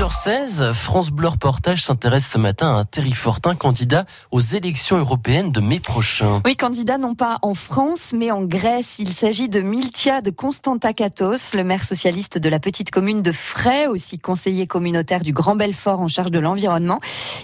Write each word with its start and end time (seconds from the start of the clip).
6h16, 0.00 0.72
France 0.72 1.10
Bleu 1.10 1.28
Reportage 1.28 1.84
s'intéresse 1.84 2.26
ce 2.26 2.38
matin 2.38 2.68
à 2.68 2.78
un 2.78 2.84
Terry 2.86 3.12
Fortin, 3.12 3.54
candidat 3.54 4.06
aux 4.30 4.40
élections 4.40 4.96
européennes 4.96 5.52
de 5.52 5.60
mai 5.60 5.78
prochain. 5.78 6.40
Oui, 6.46 6.56
candidat 6.56 6.96
non 6.96 7.14
pas 7.14 7.38
en 7.42 7.52
France, 7.52 8.12
mais 8.14 8.30
en 8.30 8.40
Grèce. 8.40 8.98
Il 8.98 9.12
s'agit 9.12 9.50
de 9.50 9.60
Miltiade 9.60 10.34
Constantakatos, 10.34 11.52
le 11.52 11.64
maire 11.64 11.84
socialiste 11.84 12.38
de 12.38 12.48
la 12.48 12.58
petite 12.60 12.90
commune 12.90 13.20
de 13.20 13.30
Fray, 13.30 13.88
aussi 13.88 14.18
conseiller 14.18 14.66
communautaire 14.66 15.20
du 15.20 15.34
Grand 15.34 15.54
Belfort 15.54 16.00
en 16.00 16.08
charge 16.08 16.30
de 16.30 16.38
l'environnement. 16.38 17.00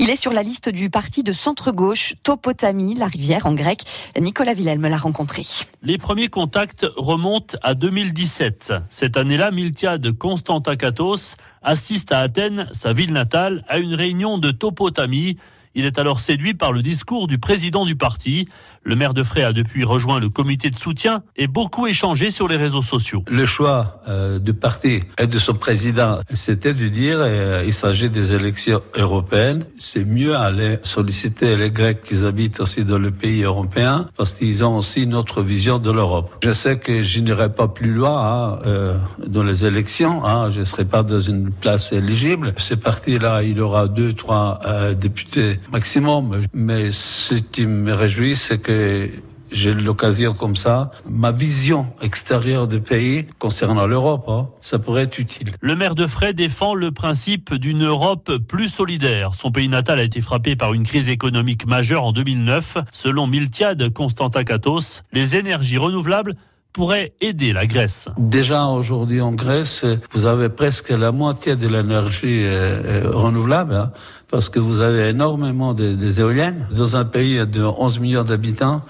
Il 0.00 0.10
est 0.10 0.16
sur 0.16 0.32
la 0.32 0.42
liste 0.42 0.68
du 0.68 0.90
parti 0.90 1.22
de 1.22 1.32
centre-gauche 1.32 2.14
Topotami, 2.24 2.96
la 2.96 3.06
rivière 3.06 3.46
en 3.46 3.54
grec. 3.54 3.82
Nicolas 4.18 4.54
Villelme 4.54 4.88
l'a 4.88 4.98
rencontré. 4.98 5.46
Les 5.84 5.98
premiers 5.98 6.28
contacts 6.28 6.84
remontent 6.96 7.56
à 7.62 7.74
2017. 7.74 8.72
Cette 8.90 9.16
année-là, 9.16 9.52
Miltiade 9.52 10.10
Constantakatos 10.18 11.36
assiste 11.62 12.12
à 12.12 12.20
Athènes, 12.20 12.39
sa 12.72 12.92
ville 12.92 13.12
natale, 13.12 13.64
à 13.68 13.78
une 13.78 13.94
réunion 13.94 14.38
de 14.38 14.50
Topotami. 14.50 15.36
Il 15.76 15.84
est 15.84 15.98
alors 16.00 16.18
séduit 16.18 16.54
par 16.54 16.72
le 16.72 16.82
discours 16.82 17.28
du 17.28 17.38
président 17.38 17.84
du 17.84 17.94
parti. 17.94 18.48
Le 18.82 18.96
maire 18.96 19.14
de 19.14 19.22
Fray 19.22 19.44
a 19.44 19.52
depuis 19.52 19.84
rejoint 19.84 20.18
le 20.18 20.28
comité 20.28 20.68
de 20.68 20.76
soutien 20.76 21.22
et 21.36 21.46
beaucoup 21.46 21.86
échangé 21.86 22.30
sur 22.30 22.48
les 22.48 22.56
réseaux 22.56 22.82
sociaux. 22.82 23.22
Le 23.28 23.46
choix 23.46 24.00
euh, 24.08 24.40
du 24.40 24.52
parti 24.52 25.00
et 25.18 25.26
de 25.28 25.38
son 25.38 25.54
président, 25.54 26.18
c'était 26.32 26.74
de 26.74 26.88
dire 26.88 27.18
euh, 27.18 27.62
il 27.64 27.74
s'agit 27.74 28.10
des 28.10 28.32
élections 28.32 28.80
européennes. 28.96 29.64
C'est 29.78 30.04
mieux 30.04 30.34
aller 30.34 30.78
solliciter 30.82 31.56
les 31.56 31.70
Grecs 31.70 32.02
qui 32.02 32.24
habitent 32.24 32.58
aussi 32.58 32.84
dans 32.84 32.98
le 32.98 33.12
pays 33.12 33.42
européen 33.42 34.08
parce 34.16 34.32
qu'ils 34.32 34.64
ont 34.64 34.78
aussi 34.78 35.02
une 35.02 35.14
autre 35.14 35.40
vision 35.42 35.78
de 35.78 35.92
l'Europe. 35.92 36.34
Je 36.42 36.52
sais 36.52 36.78
que 36.78 37.02
je 37.04 37.20
n'irai 37.20 37.52
pas 37.52 37.68
plus 37.68 37.92
loin 37.92 38.24
hein, 38.24 38.58
euh, 38.66 38.98
dans 39.24 39.44
les 39.44 39.64
élections. 39.64 40.24
Hein, 40.24 40.50
je 40.50 40.60
ne 40.60 40.64
serai 40.64 40.84
pas 40.84 41.04
dans 41.04 41.20
une 41.20 41.52
place 41.52 41.92
éligible. 41.92 42.54
Ce 42.56 42.74
parti-là, 42.74 43.44
il 43.44 43.60
aura 43.60 43.86
deux, 43.86 44.14
trois 44.14 44.58
députés 44.98 45.59
maximum. 45.72 46.42
Mais 46.52 46.90
ce 46.90 47.34
qui 47.34 47.66
me 47.66 47.92
réjouit, 47.92 48.36
c'est 48.36 48.58
que 48.58 49.10
j'ai 49.52 49.74
l'occasion 49.74 50.32
comme 50.32 50.56
ça, 50.56 50.90
ma 51.08 51.32
vision 51.32 51.86
extérieure 52.00 52.68
du 52.68 52.80
pays 52.80 53.26
concernant 53.38 53.86
l'Europe, 53.86 54.24
hein, 54.28 54.48
ça 54.60 54.78
pourrait 54.78 55.02
être 55.02 55.18
utile. 55.18 55.48
Le 55.60 55.74
maire 55.74 55.94
de 55.94 56.06
Fray 56.06 56.34
défend 56.34 56.74
le 56.74 56.92
principe 56.92 57.54
d'une 57.54 57.84
Europe 57.84 58.30
plus 58.46 58.68
solidaire. 58.68 59.34
Son 59.34 59.50
pays 59.50 59.68
natal 59.68 59.98
a 59.98 60.04
été 60.04 60.20
frappé 60.20 60.56
par 60.56 60.72
une 60.72 60.84
crise 60.84 61.08
économique 61.08 61.66
majeure 61.66 62.04
en 62.04 62.12
2009. 62.12 62.78
Selon 62.92 63.26
Miltiade 63.26 63.92
Constantakatos, 63.92 65.02
les 65.12 65.36
énergies 65.36 65.78
renouvelables 65.78 66.34
pourraient 66.72 67.12
aider 67.20 67.52
la 67.52 67.66
Grèce. 67.66 68.08
Déjà 68.18 68.66
aujourd'hui 68.66 69.20
en 69.20 69.32
Grèce, 69.32 69.84
vous 70.12 70.26
avez 70.26 70.48
presque 70.48 70.90
la 70.90 71.12
moitié 71.12 71.56
de 71.56 71.68
l'énergie 71.68 72.44
euh, 72.44 73.04
euh, 73.06 73.10
renouvelable, 73.12 73.74
hein, 73.74 73.92
parce 74.28 74.48
que 74.48 74.58
vous 74.58 74.80
avez 74.80 75.08
énormément 75.08 75.74
de, 75.74 75.94
des 75.94 76.20
éoliennes. 76.20 76.68
Dans 76.70 76.96
un 76.96 77.04
pays 77.04 77.44
de 77.46 77.62
11 77.62 78.00
millions 78.00 78.24
d'habitants, 78.24 78.82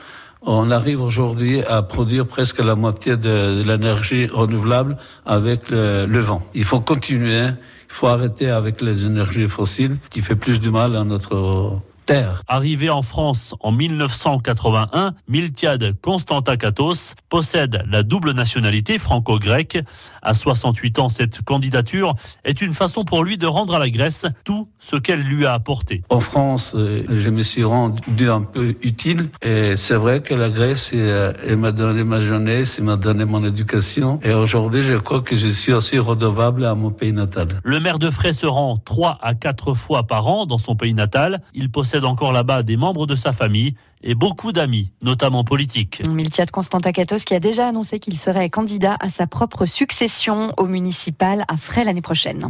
on 0.42 0.70
arrive 0.70 1.03
aujourd'hui 1.03 1.62
à 1.64 1.83
produire 1.83 2.27
presque 2.27 2.61
la 2.61 2.75
moitié 2.75 3.17
de, 3.17 3.59
de 3.59 3.62
l'énergie 3.62 4.27
renouvelable 4.27 4.97
avec 5.27 5.69
le, 5.70 6.06
le, 6.06 6.20
vent. 6.20 6.42
Il 6.55 6.65
faut 6.65 6.81
continuer, 6.81 7.48
il 7.48 7.55
faut 7.89 8.06
arrêter 8.06 8.48
avec 8.50 8.81
les 8.81 9.05
énergies 9.05 9.47
fossiles 9.47 9.98
qui 10.09 10.22
fait 10.22 10.37
plus 10.37 10.59
du 10.59 10.70
mal 10.70 10.97
à 10.97 11.05
notre 11.05 11.81
terre. 12.11 12.42
Arrivé 12.48 12.91
en 12.91 13.03
France 13.03 13.55
en 13.61 13.70
1981, 13.70 15.14
Miltiade 15.28 15.94
Constantakatos 16.00 17.14
possède 17.28 17.84
la 17.89 18.03
double 18.03 18.33
nationalité 18.33 18.98
franco-grecque. 18.98 19.78
À 20.20 20.34
68 20.34 20.98
ans, 20.98 21.08
cette 21.08 21.42
candidature 21.42 22.16
est 22.44 22.61
une 22.62 22.75
façon 22.75 23.05
pour 23.05 23.22
lui 23.22 23.38
de 23.38 23.47
rendre 23.47 23.77
à 23.77 23.78
la 23.78 23.88
Grèce 23.91 24.27
tout 24.44 24.69
ce 24.81 24.97
qu'elle 24.97 25.22
lui 25.22 25.47
a 25.47 25.53
apporté. 25.53 26.03
En 26.08 26.19
France, 26.19 26.75
euh, 26.75 27.05
je 27.08 27.31
me 27.31 27.42
suis 27.42 27.62
rendu 27.62 28.28
un 28.28 28.42
peu 28.42 28.75
utile 28.83 29.28
et 29.42 29.77
c'est 29.77 29.94
vrai 29.94 30.20
que 30.20 30.34
la 30.34 30.50
Grèce 30.50 30.91
euh, 30.92 31.32
elle 31.47 31.59
m'a 31.59 31.71
donné 31.71 32.03
ma 32.03 32.21
jeunesse, 32.21 32.77
elle 32.78 32.87
m'a 32.87 32.97
donné 32.97 33.25
mon 33.25 33.44
éducation 33.44 34.19
et 34.25 34.34
aujourd'hui, 34.34 34.82
je 34.82 34.94
crois 34.94 35.21
que 35.21 35.37
je 35.37 35.48
suis 35.48 35.72
aussi 35.72 35.98
redevable 35.98 36.65
à 36.65 36.75
mon 36.75 36.91
pays 36.91 37.12
natal. 37.12 37.47
Le 37.62 37.78
maire 37.78 38.00
de 38.00 38.10
Fray 38.10 38.34
se 38.34 38.47
rend 38.47 38.78
trois 38.78 39.19
à 39.22 39.34
quatre 39.34 39.75
fois 39.75 40.09
par 40.09 40.27
an 40.27 40.47
dans 40.47 40.59
son 40.59 40.75
pays 40.75 40.94
natal. 40.94 41.41
Il 41.54 41.71
possède 42.00 42.11
encore 42.11 42.33
là-bas 42.33 42.62
des 42.62 42.77
membres 42.77 43.06
de 43.06 43.15
sa 43.15 43.33
famille 43.33 43.75
et 44.03 44.15
beaucoup 44.15 44.53
d'amis, 44.53 44.91
notamment 45.03 45.44
politiques. 45.44 46.03
Miltiade 46.09 46.50
Constantakatos 46.50 47.25
qui 47.25 47.34
a 47.34 47.41
déjà 47.41 47.69
annoncé 47.69 47.99
qu'il 47.99 48.16
serait 48.16 48.49
candidat 48.49 48.97
à 49.00 49.09
sa 49.09 49.27
propre 49.27 49.66
succession 49.66 50.53
au 50.56 50.66
municipal 50.66 51.44
à 51.49 51.56
Fray 51.56 51.84
l'année 51.84 52.00
prochaine. 52.00 52.49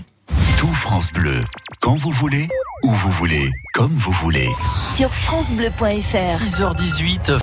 Tout 0.59 0.69
France 0.69 1.13
Bleu, 1.13 1.41
quand 1.81 1.97
vous 1.97 2.11
voulez, 2.11 2.49
où 2.85 2.91
vous 2.91 3.11
voulez, 3.11 3.51
comme 3.75 3.95
vous 3.95 4.13
voulez. 4.13 4.49
Sur 4.95 5.13
francebleu.fr 5.13 5.85
6h18 5.85 7.39